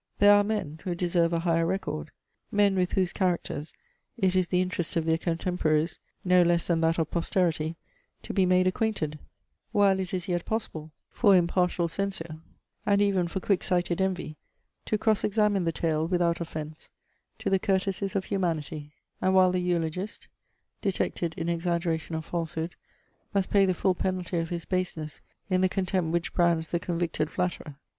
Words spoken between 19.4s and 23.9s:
the eulogist, detected in exaggeration or falsehood, must pay the